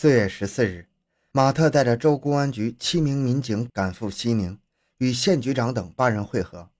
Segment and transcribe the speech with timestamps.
[0.00, 0.86] 四月十四日，
[1.32, 4.56] 马特带着州公安局七名民警赶赴西宁，
[4.98, 6.70] 与县局长等八人会合。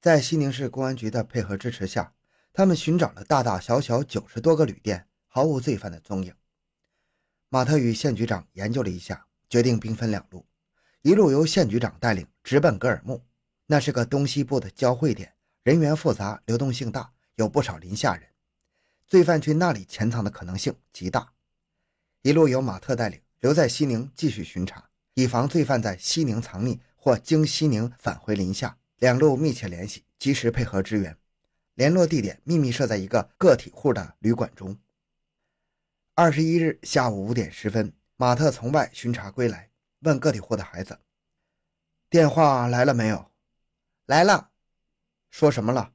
[0.00, 2.14] 在西宁市公安局的配合支持下，
[2.52, 6.32] 他们寻找了大大小小九十多个旅店，毫无罪犯的踪影。
[7.48, 10.46] 马特与县局长研究了一下，决定兵分两路，
[11.02, 13.20] 一路由县局长带领直奔格尔木，
[13.66, 15.34] 那是个东西部的交汇点，
[15.64, 18.28] 人员复杂，流动性大，有不少临夏人，
[19.08, 21.33] 罪犯去那里潜藏的可能性极大。
[22.24, 28.78] 一路由马特带领，留在西宁继续巡查，以防罪犯在西宁藏匿或经西宁返回临夏。
[28.96, 31.14] 两路密切联系，及时配合支援。
[31.74, 34.74] 联络地点秘密设在一个个体户的旅馆中。
[36.14, 39.68] 二十一日下午五点十分，马特从外巡查归来，
[40.00, 40.98] 问个体户的孩子
[42.08, 43.30] ：“电话来了没有
[44.06, 44.48] ？”“来了。
[45.28, 45.92] ”“说什么了？”“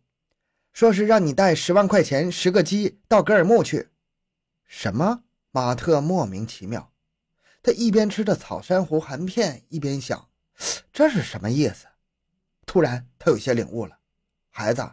[0.73, 3.89] 说是让你带十万块钱、十个鸡到格尔木去。
[4.67, 6.91] ”“什么？”马特莫名其妙，
[7.63, 10.29] 他一边吃着草珊瑚含片，一边想：
[10.93, 11.87] 这是什么意思？
[12.67, 13.97] 突然，他有些领悟了。
[14.51, 14.87] 孩子，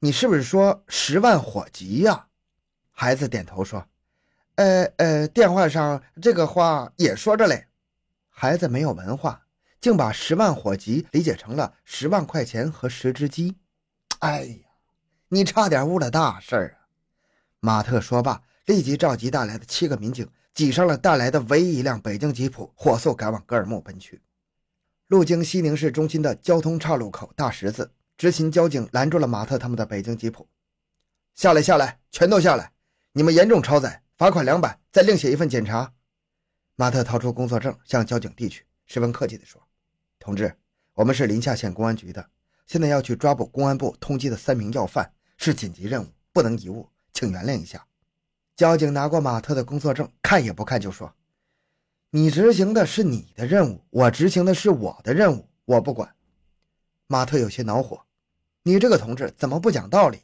[0.00, 2.26] 你是不是说十万火急呀？
[2.90, 3.86] 孩子点头说
[4.56, 7.68] ：“呃呃，电话上这个话也说着嘞。”
[8.28, 9.46] 孩子没有文化，
[9.80, 13.56] 竟把十万火急理解成了十万块钱和十只鸡。
[14.18, 14.68] 哎呀，
[15.28, 16.90] 你差点误了大事儿啊！
[17.60, 18.42] 马特说罢。
[18.66, 24.22] 立即召集带来的七个民警，挤上了带来的唯一一辆北京吉普，火速赶往格尔木奔去。
[25.08, 30.48] 路经西宁市中心的交通岔路口大十字，执勤交警拦住了马特他们的北京吉普。
[31.34, 32.72] 下来，下来，全都下来！
[33.12, 35.92] 你们严重超载，罚款两百，再另写一份检查。
[36.76, 39.60] 马特掏出工作证向交警递去，十分客气地说
[40.18, 40.54] ：“同志，
[40.94, 42.30] 我们是临夏县公安局的，
[42.66, 47.84] 现在要去抓捕公安部通缉的三名要犯，是紧急任务，不能贻误，请原谅一下。”
[48.62, 51.12] 交警拿过马特的工作证，看也不看就说
[52.10, 56.14] ：“你执行的是你的任务，我执行的是我的任务，我不管。”
[57.08, 58.02] 马特有些恼火
[58.62, 60.20] ：“你这个同志怎么不讲道理？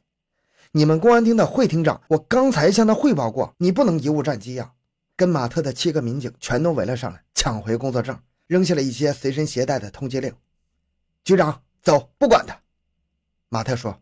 [0.70, 4.72] 你们公安厅的会厅长，我刚才向他汇报过，你不能贻误战机呀！”
[5.18, 8.16] 跟马特的七个民警全都围了上来，抢回工作证，
[8.46, 10.32] 扔下了一些随身携带的通缉令。
[11.24, 12.56] 局长，走，不管他。
[13.48, 14.00] 马特说：“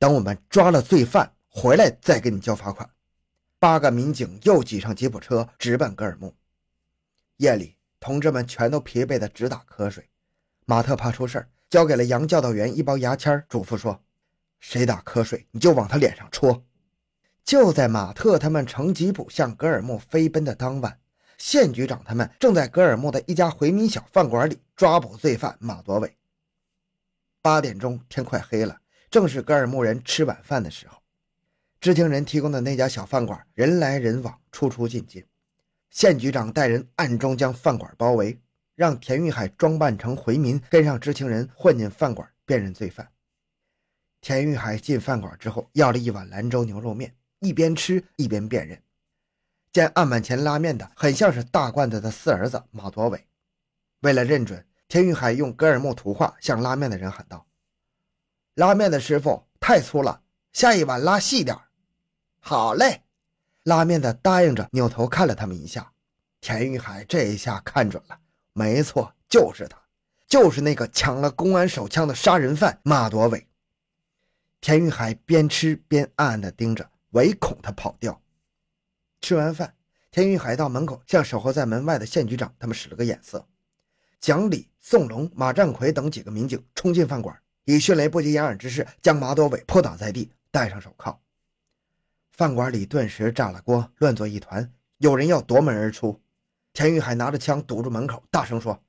[0.00, 2.88] 等我们抓了罪犯回来，再给你交罚款。”
[3.60, 6.34] 八个民警又挤上吉普车，直奔格尔木。
[7.36, 10.08] 夜里，同志们全都疲惫得直打瞌睡。
[10.64, 14.02] 马特怕出事交给了杨教导员一包牙签，嘱咐说
[14.60, 16.64] ：“谁打瞌睡，你就往他脸上戳。”
[17.44, 20.98] 就在马特他们乘吉普向格尔木飞奔的当晚，
[21.36, 26.16] 县局长他们正在格尔木的一家回民小饭馆里抓捕罪犯马多伟。
[27.42, 30.99] 八点钟，天快黑了，正是格尔木人吃晚饭的时候。
[31.80, 35.24] 知情人提供的那家小饭馆，人来人往，出出进进。
[35.88, 38.38] 县局长带人暗中将饭馆包围，
[38.74, 43.10] 让田玉海装扮成回民，跟上知情人混进饭馆辨认罪犯。
[44.20, 48.78] 田玉海进饭馆之后，要了一碗兰州牛肉面，一边吃一边辨认。
[49.72, 53.26] 见案板前拉面的很像是大罐子的四儿子马多伟。
[54.00, 57.46] 为了认准，田玉海用格尔木土话向拉面的人喊道
[58.54, 60.20] ：“拉面的师傅太粗了，
[60.52, 61.56] 下一碗拉细点
[62.40, 63.02] 好嘞，
[63.64, 65.92] 拉面的答应着，扭头看了他们一下。
[66.40, 68.18] 田玉海这一下看准了，
[68.54, 69.76] 没错，就是他，
[70.26, 73.46] 就是那个抢了公安手枪的杀人犯马多伟。
[74.60, 78.20] 田玉海边吃边暗暗地盯着，唯恐他跑掉。
[79.20, 79.74] 吃完饭，
[80.10, 83.46] 田玉海到门口向守候在门外的县局长他们使了个眼色。
[84.18, 91.18] 蒋礼、宋龙、马占奎等几个民警冲进饭馆，以迅雷不及掩耳之势将马多伟扑倒在地，戴上手铐。
[92.40, 94.72] 饭馆里顿时炸了锅，乱作一团。
[94.96, 96.18] 有人要夺门而出，
[96.72, 98.82] 田玉海拿着枪堵住门口，大声说：“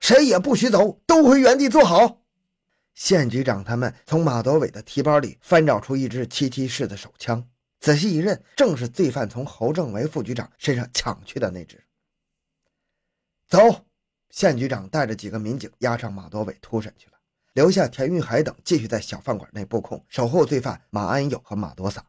[0.00, 2.22] 谁也不许走，都回原地坐好。”
[2.96, 7.46] 县局长他们从马多伟的提包里翻找出一支七七式的手枪，
[7.78, 11.84] 仔细一认，正是罪犯从侯政维副局长身上抢去的那支。
[13.46, 13.84] 走，
[14.30, 17.12] 县局长带着几个民警押上马多伟突审去了，
[17.52, 22.02] 留下田玉海等继续在小饭馆内布控，守候罪犯马安友和马多萨。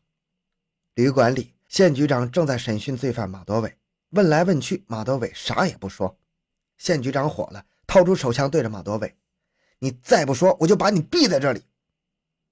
[0.95, 3.77] 旅馆里，县局长正在审讯罪犯马多伟，
[4.11, 6.17] 问来问去，马多伟啥也不说。
[6.77, 9.13] 县局长火了，掏出手枪对着马多伟
[9.79, 11.65] ：“你再不说，我就把你毙在这里。”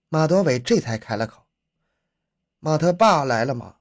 [0.10, 1.46] 马多伟这才开了口
[2.60, 3.78] ：“马特爸来了吗？”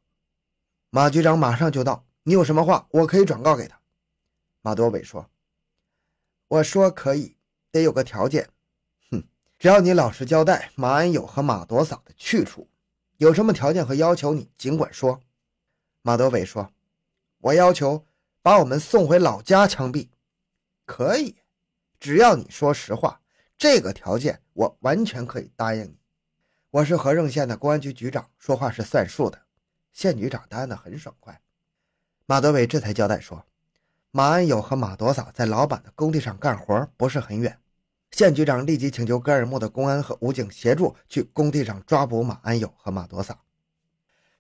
[0.91, 3.81] 马局长马上就到，你有什么话，我可以转告给他。
[4.61, 5.29] 马多伟说
[6.47, 7.37] ：“我说可以，
[7.73, 8.49] 得有个条件。
[9.11, 9.25] 哼，
[9.59, 12.69] 只要你老实交代马安友和马多嫂的去处。”
[13.23, 15.21] 有什么条件和要求，你尽管说。”
[16.03, 16.73] 马德伟说
[17.39, 18.05] ，“我要求
[18.43, 20.09] 把我们送回老家枪毙。
[20.85, 21.37] 可以，
[22.01, 23.21] 只要你说实话，
[23.57, 25.97] 这个条件我完全可以答应你。
[26.71, 29.41] 我是和政县的公安局局长，说话是算数的。
[29.93, 31.41] 县局长答应的很爽快。
[32.27, 33.47] 马德伟这才交代说
[34.11, 37.57] ：“马安友和马朵嫂在老板的工地上干活，不是很远。”
[38.23, 43.37] 县局长立即请求格尔木的公安和武警协助去工地上抓捕马安友和马朵萨。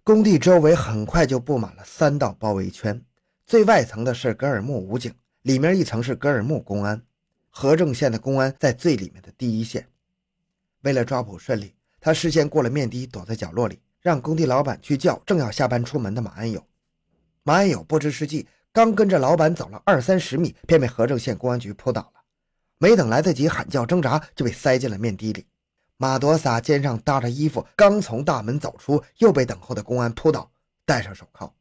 [0.04, 3.04] 工地周围很快就布满了三道包围圈，
[3.44, 5.12] 最外层的是格尔木武警，
[5.42, 7.02] 里面一层是格尔木公安。
[7.50, 9.84] 和政县的公安在最里面的第一线。
[10.82, 16.64] 为了抓捕顺利，他事先过了面的，躲在角落里，让工地老板去叫正要下班出门的马安友。
[17.42, 22.21] 马安友不知是计，刚跟着老板走了二三十米，便被和政县公安局扑倒了。
[22.82, 25.46] 没等来得及喊叫挣扎，就被塞进了面的里。
[25.98, 30.50] 马朵萨肩上搭着衣服，刚从大门走出，又被等候的公安扑倒，
[30.84, 31.54] 戴上手铐。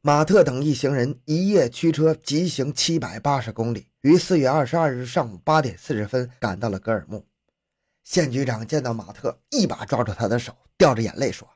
[0.00, 7.26] 马特等一行人一夜驱车急行七百八十公里，于四月二十二日上午八点四十分赶到了格尔木。
[8.04, 11.48] 县局长见到马特，一把抓住他的手，掉着眼泪说：“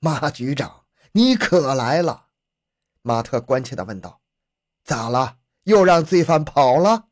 [0.00, 2.26] 马局长，你可来了。”
[3.02, 4.20] 马特关切地问道
[4.82, 5.36] ：“咋了？
[5.62, 7.04] 又让罪犯跑了？”“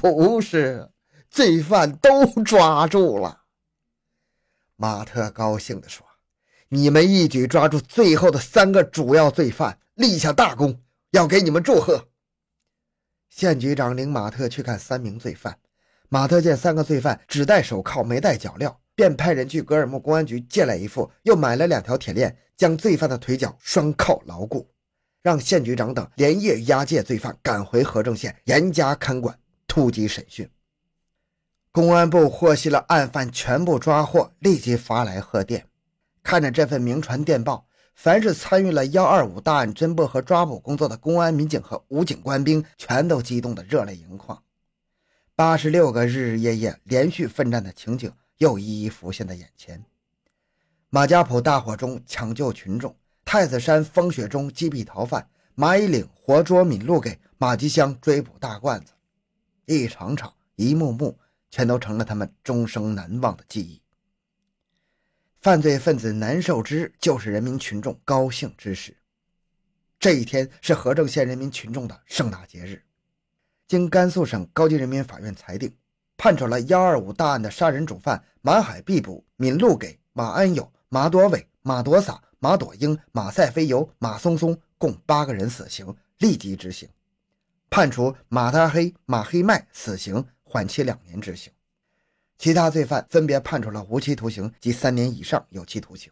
[0.00, 0.90] 不是，
[1.28, 3.42] 罪犯都抓住了。”
[4.76, 6.06] 马特高兴地说
[6.70, 10.80] ：“你们一举抓住最后的三个主要罪犯。”立下大功，
[11.10, 12.08] 要给你们祝贺。
[13.28, 15.58] 县局长领马特去看三名罪犯。
[16.08, 24.66] 马特见三个罪犯只戴手铐没戴脚镣，便派人去格尔木公安局借来一副，又买了两条铁链，将罪犯的腿脚双铐牢固，
[25.20, 29.38] 让县局长等连夜押解罪犯赶回和正县，严加看管，
[29.70, 30.50] 突击审讯。
[31.70, 35.68] 公安部获悉了案犯全部抓获，立即发来贺电。
[36.24, 37.68] 看着这份明传电报。
[37.94, 44.42] 凡是参与了幺二五大案侦破和抓捕工作的公安民警和武警官兵，全都激动得热泪盈眶。
[45.36, 49.84] 八十六个日日夜夜连续奋战的情景又一一浮现在眼前。
[50.88, 58.92] 马家堡大火中抢救群众，太子山风雪中击毙逃犯，马乙岭活捉闵禄给，马吉乡追捕大罐子，
[59.66, 61.18] 一场场、一幕幕，
[61.50, 63.80] 全都成了他们终生难忘的记忆。
[65.40, 68.94] 犯罪分子难受之日，就是人民群众高兴之时。
[69.98, 72.82] 这一天是和政县人民群众的盛大节日。
[73.68, 75.72] 经甘肃省高级人民法院裁定，
[76.16, 86.88] 判处了“幺二五”大案的杀人主犯马海必捕、闵禄给、马安友、马朵伟、马朵洒、马朵英、马赛飞游、马松松共八个人死刑，立即执行；
[87.70, 91.52] 判处马大黑、马黑麦死刑，缓期两年执行。
[92.36, 96.10] 其他罪犯分别判处了无期徒刑及三年以上有期徒刑，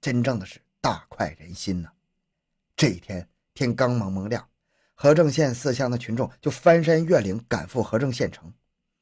[0.00, 1.90] 真正的是大快人心呐！
[2.74, 4.48] 这一天天刚蒙蒙亮，
[4.94, 8.50] 和正县四乡的群众就翻山越岭赶赴和正县城，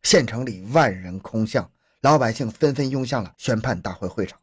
[0.03, 1.71] 县城里万人空巷，
[2.01, 4.41] 老百姓纷纷拥向了宣判大会会场。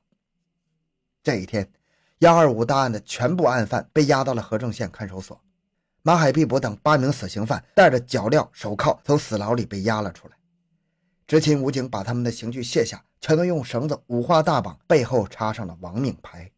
[1.21, 1.69] 这一天，
[2.19, 5.41] 幺二五大案的全部案犯被押到了和正县看守所，
[6.07, 10.37] 马海碧博等八名死刑犯带着脚镣手铐从死牢里被押了出来。
[11.25, 16.51] 执勤武警把他们的刑具卸下，全都用绳子五花大绑，背后插上了亡命牌。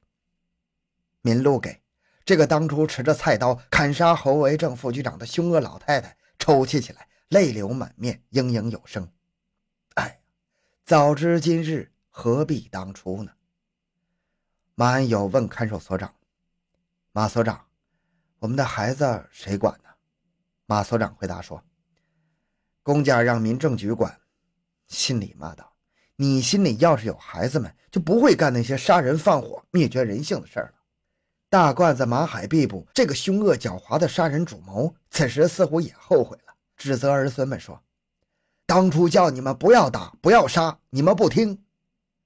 [1.22, 1.82] 闵禄给
[2.26, 9.10] 这个当初持着菜刀砍杀侯维正副局长的凶恶老太太抽泣起来，泪流满面，嘤嘤有声。
[9.94, 10.20] 哎，
[10.86, 13.32] 早知今日，何必当初呢？
[14.76, 16.14] 马安友问看守所长
[17.14, 17.67] ：“马所长，
[18.40, 19.90] 我们的孩子谁管呢？”
[20.66, 21.64] 马所长回答说
[22.84, 24.20] ：“公家让民政局管。”
[24.88, 25.74] 心里骂道
[26.16, 30.74] ：“你心里要是有孩子们，就不会干那些杀人放火、灭绝人性的事儿了。”
[31.50, 37.82] 大罐子马海必捕这个凶恶狡猾的杀人主谋，此时似乎也后悔了，指责儿孙们说
[38.68, 41.64] ：“当初叫你们不要打、不要杀，你们不听。”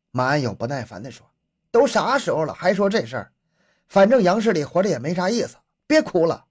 [0.10, 1.26] 马安友不耐烦地说
[1.72, 3.32] ：“都啥时候了，还说这事儿？
[3.88, 5.56] 反正杨氏里活着也没啥意思，
[5.92, 6.46] 别哭了。”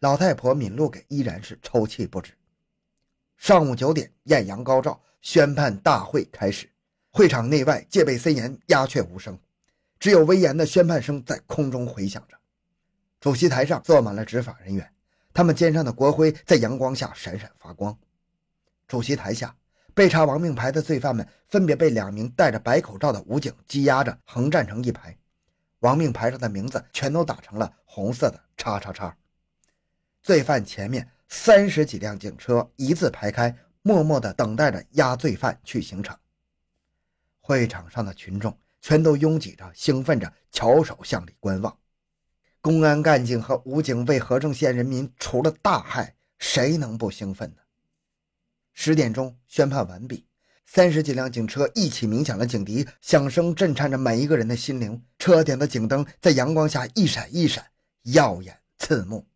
[0.00, 2.32] 老太婆闵露给依然是抽泣不止。
[3.36, 5.00] 上午九点，艳阳高照。
[5.20, 6.68] 宣判大会开始，
[7.12, 9.38] 会场内外戒备森严，鸦雀无声，
[10.00, 12.36] 只有威严的宣判声在空中回响着。
[13.20, 14.92] 主席台上坐满了执法人员，
[15.32, 17.96] 他们肩上的国徽在阳光下闪闪发光。
[18.88, 19.54] 主席台下，
[19.94, 25.16] 被查亡命牌的罪犯们分别被两名戴着白口罩的武警羁押着，横站成一排，
[25.82, 29.16] 亡命牌上的名字全都打成了红色的叉叉叉。
[30.20, 33.56] 罪犯前面三十几辆警车一字排开。
[33.84, 36.16] 默默地等待着押罪犯去刑场。
[37.40, 41.76] 会场上的群众全都拥挤着、兴奋着，翘首向里观望。
[42.60, 47.62] 公安干警和武警为和正县人民除了大害，谁能不兴奋呢？
[48.72, 50.28] 十点钟宣判完毕，
[50.64, 55.02] 三十几辆警车一起鸣响了警笛，响声震颤着每一个人的心灵。
[55.18, 57.64] 车点的警灯在阳光下一闪一闪，
[58.02, 59.26] 耀眼刺目。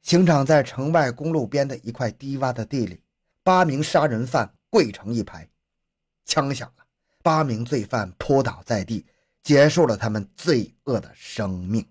[0.00, 3.02] 刑场在城外公路边的一块低洼的地里，
[3.42, 5.48] 八名杀人犯跪成一排，
[6.24, 6.84] 枪响了，
[7.22, 9.06] 八名罪犯扑倒在地，
[9.42, 11.86] 结束了他们罪恶的生命。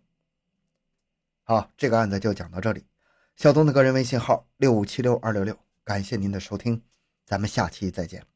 [1.44, 2.84] 好，这个案子就讲到这里。
[3.38, 6.82] 小东的个人微信号六五七六二六六，感谢您的收听，
[7.32, 8.31] 咱们下期再见。